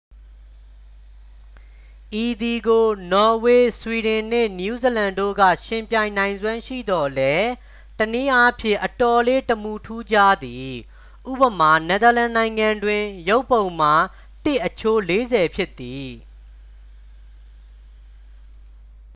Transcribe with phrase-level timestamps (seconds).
[2.23, 7.47] ဤသည်ကို နော်ဝေ၊ ဆွီဒင်နှင့် နယူးဇီလန်တို့က ယှဉ်ပြိုင်နိုင်စွမ်းရှိသော်လည်း
[7.97, 10.69] တစ်နည်းအားဖြင့် အတော်လေး တမူထူးခြားသည်
[11.31, 13.93] ဥပမာ- နယ်သာလန်နိုင်ငံတွင် ရုပ်ပုံမှာ
[14.43, 16.09] တစ် အချိုး လေးဆယ်ဖြစ်သည်။